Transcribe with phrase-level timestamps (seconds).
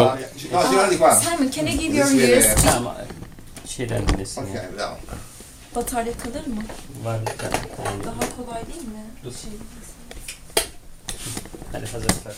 [0.00, 0.16] No,
[0.70, 1.14] gira di qua.
[1.20, 2.42] Simon, can I give your?
[2.64, 2.94] Tamam.
[3.66, 4.62] Şeyden dinlesin ya.
[4.70, 4.96] Ok, bravo.
[5.74, 6.62] Batarya kalır mı?
[7.04, 7.56] Var bir tane.
[7.84, 9.04] Yani, Daha kolay değil mi?
[9.24, 9.32] Dur.
[9.32, 9.50] Şey,
[11.72, 12.34] hadi hazırsak.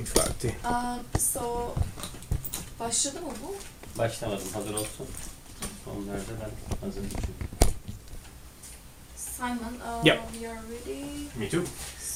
[0.00, 0.56] Infatti.
[0.64, 1.74] um, so,
[2.80, 3.54] başladı mı bu?
[3.98, 4.48] Başlamadım.
[4.54, 5.06] Hazır olsun.
[5.86, 7.34] Onlarda ben hazır için.
[9.16, 9.56] Simon,
[10.00, 10.18] uh, Yep.
[10.32, 11.02] we are ready.
[11.38, 11.62] Me too.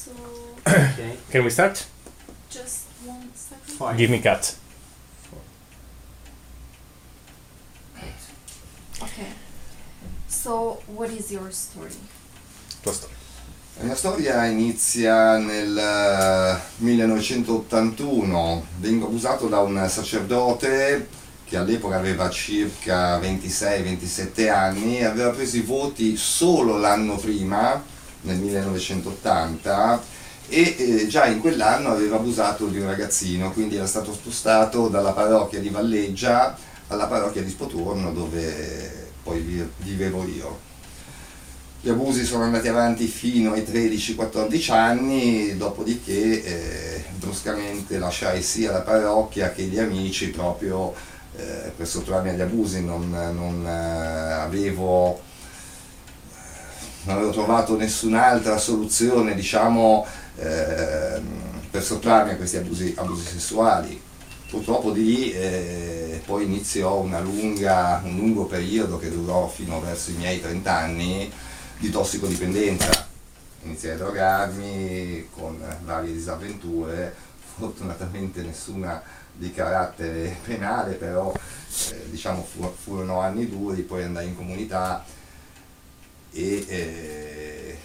[0.05, 0.11] So,
[0.61, 1.15] Okay.
[1.33, 1.85] Can we start?
[2.51, 2.79] just
[3.77, 3.95] Fine.
[3.95, 4.55] Give me cut.
[8.99, 9.31] Okay.
[10.27, 11.93] So, what is your story?
[12.81, 13.15] Tua storia.
[13.77, 18.65] La mia storia inizia nel eh, 1981.
[18.79, 21.07] Vengo abusato da un sacerdote
[21.45, 27.81] che all'epoca aveva circa 26-27 anni e aveva preso i voti solo l'anno prima,
[28.21, 30.03] nel 1980,
[30.49, 35.11] e eh, già in quell'anno aveva abusato di un ragazzino, quindi era stato spostato dalla
[35.11, 40.65] parrocchia di Valleggia alla parrocchia di Spotorno dove poi vi- vivevo io.
[41.81, 48.81] Gli abusi sono andati avanti fino ai 13-14 anni, dopodiché eh, bruscamente lasciai sia la
[48.81, 50.93] parrocchia che gli amici proprio
[51.35, 55.21] eh, per sottrarmi agli abusi, non, non, eh, avevo,
[57.07, 60.05] non avevo trovato nessun'altra soluzione diciamo,
[60.35, 61.25] ehm,
[61.71, 64.01] per sottrarmi a questi abusi, abusi sessuali.
[64.49, 70.15] Purtroppo di lì eh, poi iniziò lunga, un lungo periodo che durò fino verso i
[70.15, 71.31] miei 30 anni
[71.77, 73.05] di tossicodipendenza.
[73.63, 77.13] Iniziai a drogarmi con varie disavventure,
[77.55, 79.01] fortunatamente nessuna
[79.33, 85.03] di carattere penale, però eh, diciamo fu- furono anni duri, poi andai in comunità
[86.31, 87.77] e eh,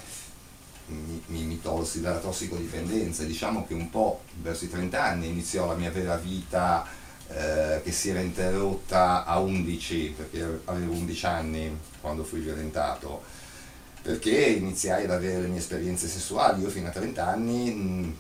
[0.86, 3.24] mi, mi, tolsi dalla tossicodipendenza.
[3.24, 6.86] Diciamo che un po' verso i 30 anni iniziò la mia vera vita
[7.28, 13.41] eh, che si era interrotta a 11, perché avevo 11 anni quando fui violentato
[14.02, 16.62] perché iniziai ad avere le mie esperienze sessuali.
[16.62, 18.16] Io fino a 30 anni mh,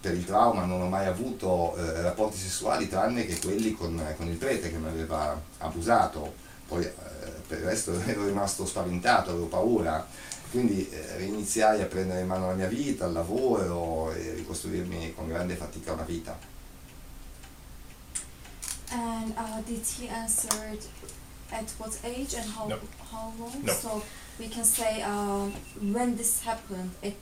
[0.00, 4.26] per il trauma non ho mai avuto eh, rapporti sessuali tranne che quelli con, con
[4.26, 6.50] il prete che mi aveva abusato.
[6.72, 6.90] Poi eh,
[7.46, 10.06] per il resto ero rimasto spaventato, avevo paura.
[10.50, 15.26] Quindi eh, riniziai a prendere in mano la mia vita, il lavoro e ricostruirmi con
[15.28, 16.38] grande fatica una vita.
[18.90, 20.52] And uh, did he answer
[21.50, 22.78] at what age and how No.
[23.10, 23.62] how long?
[23.64, 23.72] No.
[23.72, 24.02] So
[24.38, 25.52] we can say um,
[25.92, 26.90] when this happened.
[27.02, 27.14] At,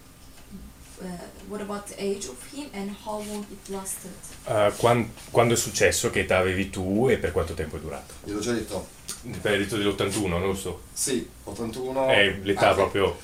[1.00, 1.06] uh,
[1.48, 4.10] what about the age of him and how long it lasted?
[4.46, 6.10] Uh, quan- quando è successo?
[6.10, 8.14] Che età avevi tu e per quanto tempo è durato?
[8.24, 8.98] Gliel'ho già detto?
[9.22, 10.80] Hai detto dell'81, non lo so.
[10.92, 12.08] Sì, 81.
[12.08, 13.18] È l'età Ah, proprio...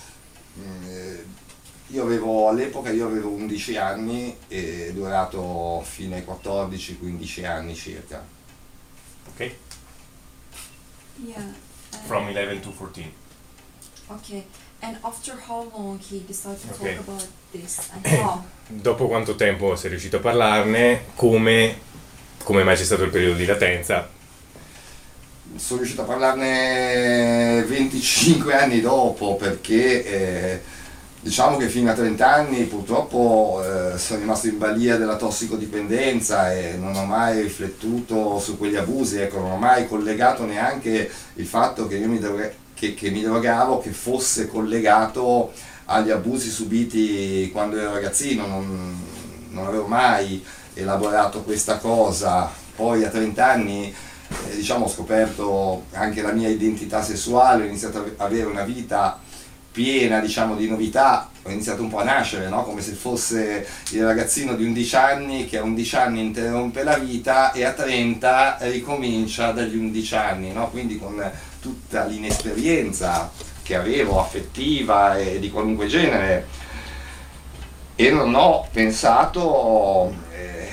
[0.59, 1.25] Mm, eh,
[1.89, 8.25] Io avevo all'epoca io avevo 11 anni e è durato fino ai 14-15 anni circa.
[9.29, 9.55] Ok?
[11.25, 11.55] Yeah.
[12.07, 13.13] From 11 to 14.
[14.09, 14.45] Okay.
[14.81, 16.97] And after how long he decided to Okay.
[16.97, 18.43] talk about this and how?
[18.67, 21.07] Dopo quanto tempo sei riuscito a parlarne?
[21.15, 21.79] Come,
[22.43, 24.11] come mai c'è stato il periodo di latenza?
[25.57, 30.61] Sono riuscito a parlarne 25 anni dopo perché eh,
[31.21, 36.77] diciamo che fino a 30 anni purtroppo eh, sono rimasto in balia della tossicodipendenza e
[36.77, 41.87] non ho mai riflettuto su quegli abusi, ecco, non ho mai collegato neanche il fatto
[41.87, 45.53] che io mi, droga- che, che mi drogavo che fosse collegato
[45.87, 49.01] agli abusi subiti quando ero ragazzino, non,
[49.51, 52.65] non avevo mai elaborato questa cosa.
[52.77, 53.95] Poi a 30 anni
[54.29, 59.21] eh, diciamo, ho scoperto anche la mia identità sessuale, ho iniziato a avere una vita
[59.77, 62.63] piena diciamo, di novità, ho iniziato un po' a nascere, no?
[62.63, 67.53] come se fosse il ragazzino di 11 anni che a 11 anni interrompe la vita
[67.53, 70.71] e a 30 ricomincia dagli 11 anni, no?
[70.71, 71.23] quindi con
[71.61, 73.31] tutta l'inesperienza
[73.63, 76.47] che avevo, affettiva e di qualunque genere.
[77.97, 80.69] E non ho pensato eh,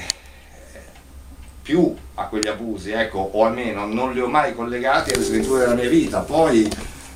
[1.61, 5.73] più a quegli abusi, ecco, o almeno non li ho mai collegati alle sventure della
[5.73, 6.19] mia vita.
[6.19, 6.69] Poi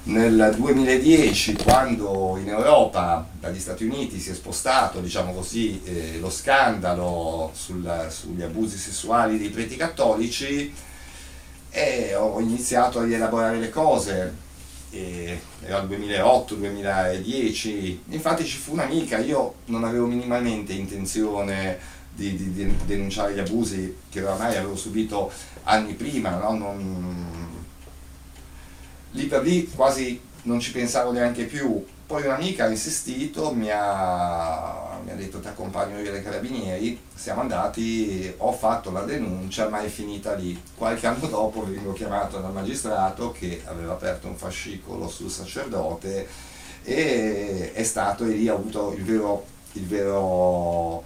[0.03, 6.29] nel 2010, quando in Europa, dagli Stati Uniti, si è spostato, diciamo così, eh, lo
[6.29, 10.73] scandalo sul- sugli abusi sessuali dei preti cattolici,
[11.69, 14.45] e ho iniziato a rielaborare le cose.
[14.89, 21.77] E era il 2008-2010, infatti ci fu un'amica, io non avevo minimamente intenzione
[22.17, 25.31] di, di- di denunciare gli abusi che oramai avevo subito
[25.63, 26.57] anni prima, no?
[26.57, 27.55] Non-
[29.11, 31.85] lì per lì quasi non ci pensavo neanche più.
[32.07, 37.41] Poi un'amica ha insistito, mi ha, mi ha detto ti accompagno io ai carabinieri, siamo
[37.41, 40.59] andati, ho fatto la denuncia ma è finita lì.
[40.75, 46.27] Qualche anno dopo vengo chiamato dal magistrato che aveva aperto un fascicolo sul sacerdote
[46.83, 51.03] e è stato e lì ho avuto il vero, il vero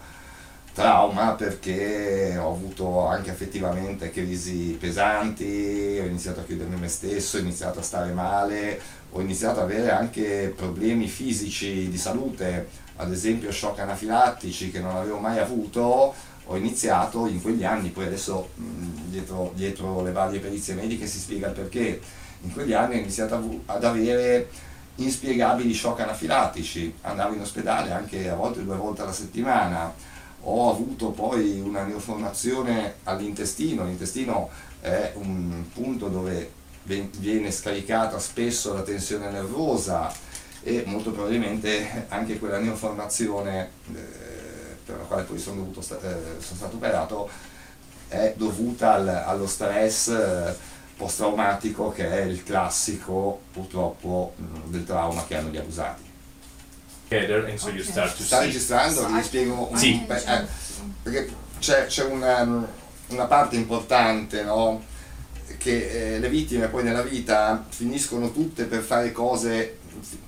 [0.73, 7.41] trauma perché ho avuto anche effettivamente crisi pesanti, ho iniziato a chiudermi me stesso, ho
[7.41, 8.79] iniziato a stare male,
[9.11, 14.95] ho iniziato ad avere anche problemi fisici di salute, ad esempio shock anafilattici che non
[14.95, 16.13] avevo mai avuto,
[16.45, 21.47] ho iniziato in quegli anni, poi adesso dietro, dietro le varie perizie mediche si spiega
[21.47, 21.99] il perché,
[22.43, 24.49] in quegli anni ho iniziato ad avere
[24.95, 29.93] inspiegabili shock anafilattici, andavo in ospedale anche a volte due volte alla settimana,
[30.43, 34.49] ho avuto poi una neoformazione all'intestino, l'intestino
[34.79, 40.11] è un punto dove viene scaricata spesso la tensione nervosa
[40.63, 43.99] e molto probabilmente anche quella neoformazione eh,
[44.85, 47.29] per la quale poi sono, dovuto, eh, sono stato operato
[48.07, 50.53] è dovuta al, allo stress eh,
[50.97, 56.10] post-traumatico che è il classico purtroppo mh, del trauma che hanno gli abusati.
[57.13, 58.45] And so you start to Sta see.
[58.45, 60.01] registrando, vi spiego un Sì.
[60.07, 60.45] beh, eh,
[61.03, 61.29] perché
[61.59, 62.65] c'è, c'è una,
[63.07, 64.81] una parte importante, no?
[65.57, 69.77] che eh, le vittime poi nella vita finiscono tutte per fare cose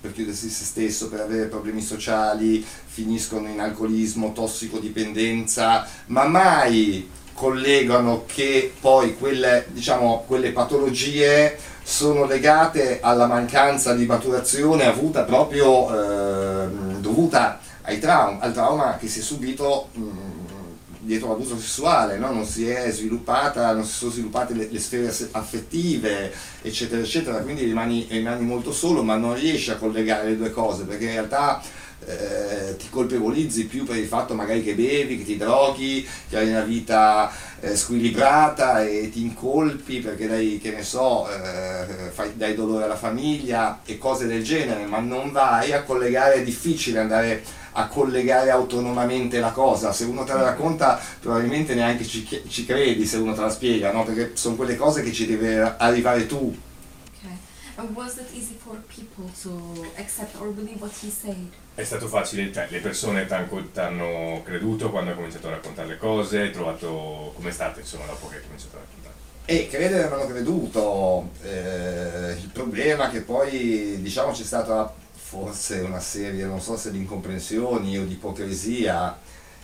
[0.01, 8.25] per chiudersi se stesso, per avere problemi sociali, finiscono in alcolismo, tossicodipendenza, ma mai collegano
[8.27, 16.32] che poi quelle, diciamo, quelle patologie sono legate alla mancanza di maturazione avuta proprio ehm,
[17.13, 20.01] dovuta ai traum- al trauma che si è subito mh,
[20.99, 22.31] dietro l'abuso sessuale, no?
[22.31, 27.65] non si è sviluppata, non si sono sviluppate le, le sfere affettive, eccetera, eccetera, quindi
[27.65, 31.61] rimani, rimani molto solo, ma non riesci a collegare le due cose, perché in realtà
[32.07, 36.49] eh, ti colpevolizzi più per il fatto magari che bevi, che ti droghi, che hai
[36.49, 42.55] una vita eh, squilibrata e ti incolpi perché dai, che ne so, eh, fai, dai
[42.55, 47.43] dolore alla famiglia e cose del genere, ma non vai a collegare, è difficile andare
[47.73, 53.05] a collegare autonomamente la cosa, se uno te la racconta probabilmente neanche ci, ci credi
[53.05, 54.03] se uno te la spiega, no?
[54.03, 56.55] perché sono quelle cose che ci deve arrivare tu.
[57.75, 61.51] And was it easy for people to accept or believe what he said?
[61.73, 63.33] È stato facile, cioè le persone ti
[63.79, 68.05] hanno creduto quando hai cominciato a raccontare le cose, hai trovato come è stato insomma
[68.05, 69.15] dopo che hai cominciato a raccontare.
[69.45, 75.99] E credere ho creduto, eh, il problema è che poi diciamo c'è stata forse una
[75.99, 79.19] serie, non so se di incomprensioni o di ipocrisia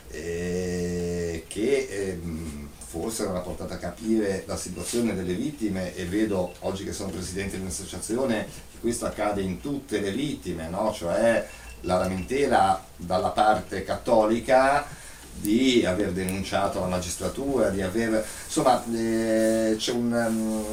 [0.10, 6.54] eh, che ehm, forse non ha portato a capire la situazione delle vittime e vedo
[6.62, 10.92] oggi che sono presidente di un'associazione che questo accade in tutte le vittime, no?
[10.92, 11.48] cioè
[11.82, 14.88] la lamentela dalla parte cattolica
[15.32, 18.26] di aver denunciato la magistratura, di aver...
[18.46, 20.64] insomma eh, c'è un, um,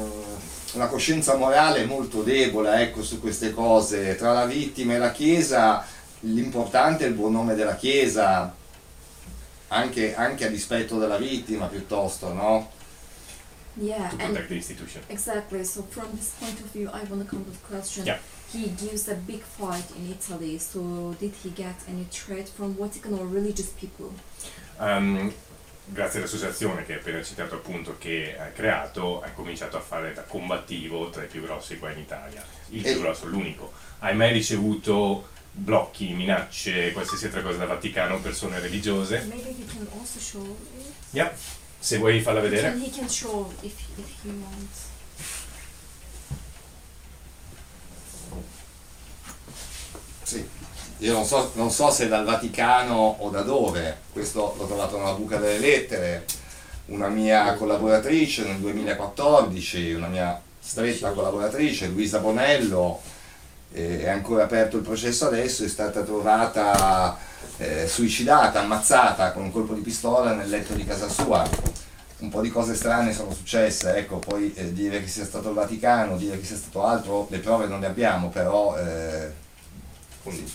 [0.73, 5.85] una coscienza morale molto debole ecco, su queste cose, tra la vittima e la Chiesa
[6.21, 8.55] l'importante è il buon nome della Chiesa,
[9.69, 12.71] anche, anche a dispetto della vittima piuttosto, no?
[13.79, 15.03] Yeah, To and protect the institution.
[15.07, 15.63] exactly.
[15.63, 18.05] So from this point of view, I want to come with a question.
[18.05, 18.17] Yeah.
[18.51, 20.57] He gives a big fight in Italy.
[20.57, 24.13] So did he get any threat from Vatican or religious people?
[24.79, 25.31] Um,
[25.85, 30.23] grazie all'associazione che hai appena citato appunto che hai creato, hai cominciato a fare da
[30.23, 32.43] combattivo tra i più grossi qua in Italia.
[32.69, 33.71] Il E- più grosso, l'unico.
[33.99, 39.25] Hai mai ricevuto blocchi, minacce, qualsiasi altra cosa dal Vaticano, persone religiose?
[39.27, 40.85] Maybe he can also show it.
[41.11, 41.31] Yeah.
[41.79, 42.75] Se vuoi farla vedere.
[42.77, 44.79] he can show if if he wants.
[50.23, 50.45] Sì.
[50.99, 55.13] Io non so, non so se dal Vaticano o da dove, questo l'ho trovato nella
[55.13, 56.25] buca delle lettere,
[56.87, 62.99] una mia collaboratrice nel 2014, una mia stretta collaboratrice, Luisa Bonello,
[63.71, 67.17] eh, è ancora aperto il processo adesso, è stata trovata
[67.57, 71.75] eh, suicidata, ammazzata con un colpo di pistola nel letto di casa sua.
[72.19, 75.55] Un po' di cose strane sono successe, ecco, poi eh, dire che sia stato il
[75.55, 79.31] Vaticano, dire che sia stato altro, le prove non le abbiamo, però eh,
[80.23, 80.51] Quindi,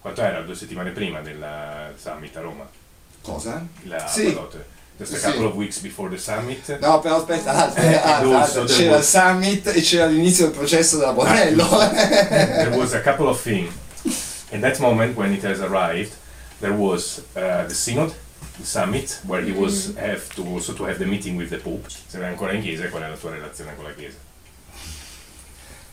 [0.00, 0.42] quanto era?
[0.42, 1.44] Due settimane prima del
[1.96, 2.68] summit a Roma?
[3.22, 3.66] cosa?
[3.84, 4.24] La Sì.
[4.32, 4.78] Badotte.
[4.98, 5.22] Just a Sì.
[5.24, 6.78] couple of weeks before the summit.
[6.78, 11.66] No, però aspetta, aspetta, aspetta, c'era il summit e c'era l'inizio del processo della Bonello.
[11.90, 13.72] there was a couple of things.
[14.50, 16.12] In that moment, when it has arrived,
[16.60, 18.12] there was uh, the synod,
[18.58, 21.88] the summit, where he was have to also to have the meeting with the Pope.
[21.88, 24.16] Se vai ancora in chiesa, qual è la tua relazione con la chiesa?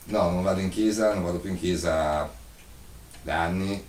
[0.10, 2.30] No, non vado in chiesa, non vado più in chiesa
[3.22, 3.82] da anni.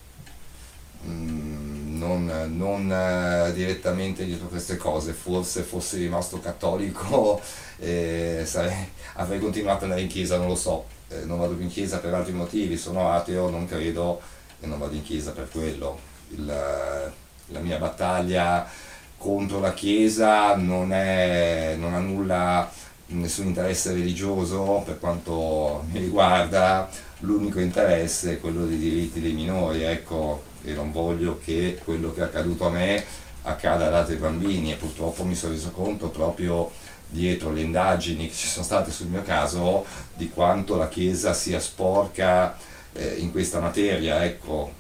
[1.07, 1.58] Mm,
[1.99, 7.41] non, non eh, direttamente dietro queste cose, forse fossi rimasto cattolico
[7.79, 11.65] eh, sarei- avrei continuato ad andare in chiesa, non lo so, Eh, non vado più
[11.65, 14.21] in chiesa per altri motivi, sono ateo, non credo
[14.61, 15.99] e non vado in chiesa per quello.
[16.31, 18.69] Il, la mia battaglia
[19.17, 22.71] contro la chiesa non, è, non ha nulla,
[23.09, 26.89] nessun interesse religioso per quanto mi riguarda,
[27.21, 32.21] l'unico interesse è quello dei diritti dei minori, ecco, e non voglio che quello che
[32.21, 33.05] è accaduto a me
[33.43, 36.71] accada ad altri bambini e purtroppo mi sono reso conto proprio
[37.09, 41.59] dietro le indagini che ci sono state sul mio caso di quanto la Chiesa sia
[41.59, 42.57] sporca
[42.93, 44.73] eh, in questa materia, ecco.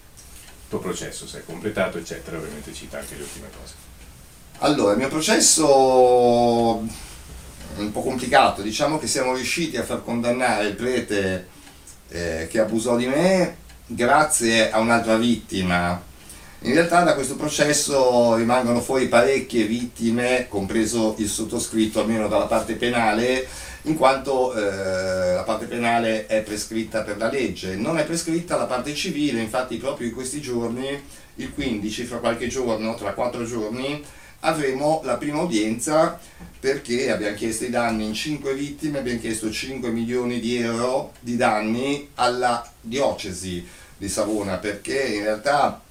[0.62, 3.74] Il tuo processo si è completato, eccetera, ovviamente cita anche le ultime cose.
[4.58, 10.66] Allora, il mio processo è un po' complicato, diciamo che siamo riusciti a far condannare
[10.66, 11.48] il prete
[12.08, 13.56] eh, che abusò di me
[13.88, 16.00] grazie a un'altra vittima.
[16.62, 22.74] In realtà da questo processo rimangono fuori parecchie vittime, compreso il sottoscritto, almeno dalla parte
[22.74, 23.46] penale,
[23.82, 27.76] in quanto eh, la parte penale è prescritta per la legge.
[27.76, 31.00] Non è prescritta la parte civile, infatti proprio in questi giorni,
[31.36, 34.04] il 15, fra qualche giorno, tra quattro giorni,
[34.40, 36.18] avremo la prima udienza
[36.60, 41.36] perché abbiamo chiesto i danni in 5 vittime, abbiamo chiesto 5 milioni di euro di
[41.36, 43.64] danni alla diocesi
[43.98, 45.82] di Savona perché in realtà,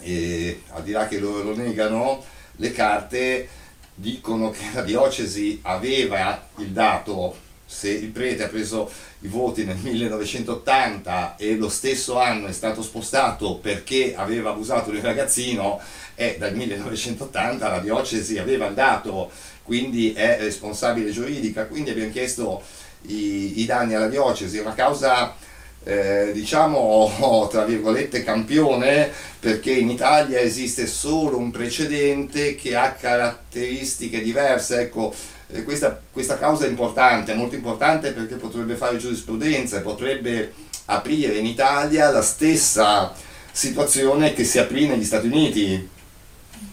[0.00, 2.24] eh, al di là che loro lo negano,
[2.56, 3.48] le carte
[3.94, 8.90] dicono che la diocesi aveva il dato, se il prete ha preso
[9.20, 14.96] i voti nel 1980 e lo stesso anno è stato spostato perché aveva abusato di
[14.96, 15.80] un ragazzino,
[16.14, 19.30] e dal 1980 la diocesi aveva il dato,
[19.62, 22.62] quindi è responsabile giuridica, quindi abbiamo chiesto
[23.02, 25.34] i, i danni alla diocesi, una causa
[25.84, 34.20] eh, diciamo tra virgolette campione perché in Italia esiste solo un precedente che ha caratteristiche
[34.22, 35.14] diverse, ecco
[35.48, 40.52] eh, questa, questa causa è importante, molto importante perché potrebbe fare giurisprudenza e potrebbe
[40.86, 43.12] aprire in Italia la stessa
[43.52, 45.88] situazione che si aprì negli Stati Uniti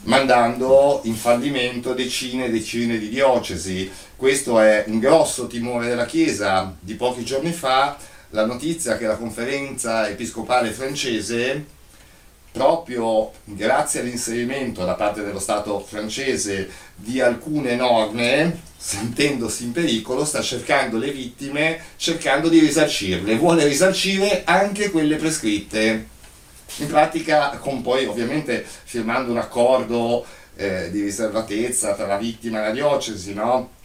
[0.03, 3.89] mandando in fallimento decine e decine di diocesi.
[4.15, 6.75] Questo è un grosso timore della Chiesa.
[6.79, 7.97] Di pochi giorni fa
[8.31, 11.65] la notizia che la conferenza episcopale francese,
[12.51, 20.41] proprio grazie all'inserimento da parte dello Stato francese di alcune norme, sentendosi in pericolo, sta
[20.41, 26.15] cercando le vittime, cercando di risarcirle, vuole risarcire anche quelle prescritte
[26.77, 32.67] in pratica con poi ovviamente firmando un accordo eh, di riservatezza tra la vittima e
[32.67, 33.75] la diocesi, no?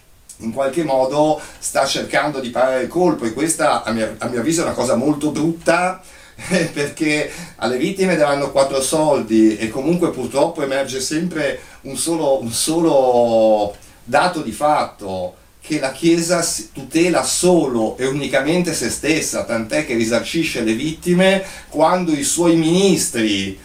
[0.43, 4.41] In qualche modo sta cercando di parare il colpo e questa a mio, a mio
[4.41, 6.01] avviso è una cosa molto brutta
[6.73, 13.75] perché alle vittime daranno quattro soldi e comunque purtroppo emerge sempre un solo, un solo
[14.05, 20.63] dato di fatto che la Chiesa tutela solo e unicamente se stessa, tant'è che risarcisce
[20.63, 23.59] le vittime quando i suoi ministri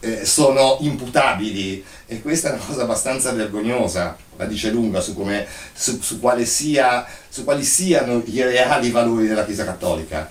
[0.00, 5.46] eh, sono imputabili e questa è una cosa abbastanza vergognosa, la dice lunga su, come,
[5.72, 10.30] su, su, quale sia, su quali siano i reali valori della Chiesa Cattolica.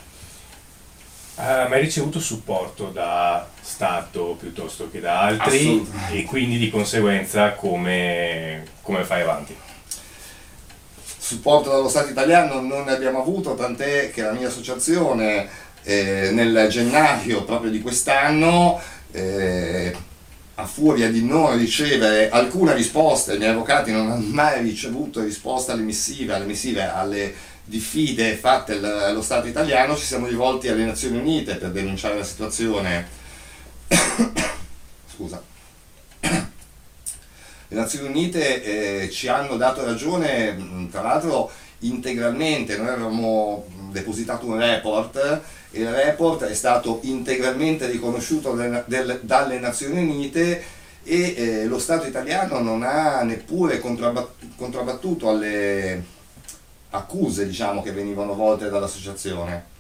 [1.38, 8.64] Ha mai ricevuto supporto da Stato piuttosto che da altri e quindi di conseguenza come,
[8.82, 9.64] come fai avanti?
[11.26, 15.50] supporto dallo Stato italiano non ne abbiamo avuto, tant'è che la mia associazione
[15.82, 18.80] eh, nel gennaio proprio di quest'anno,
[19.16, 19.96] eh,
[20.56, 25.74] a furia di non ricevere alcuna risposta, i miei avvocati non hanno mai ricevuto risposta
[25.74, 31.18] alle missive, alle missive, alle diffide fatte allo Stato italiano, ci siamo rivolti alle Nazioni
[31.18, 33.08] Unite per denunciare la situazione.
[35.14, 35.42] Scusa
[37.68, 44.58] le Nazioni Unite eh, ci hanno dato ragione, tra l'altro integralmente, noi avevamo depositato un
[44.58, 45.42] report
[45.76, 50.64] il report è stato integralmente riconosciuto dalle Nazioni Unite
[51.04, 56.04] e eh, lo Stato italiano non ha neppure contrabbattuto alle
[56.90, 59.74] accuse diciamo, che venivano volte dall'associazione.